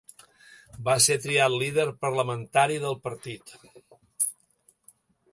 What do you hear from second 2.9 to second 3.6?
partit.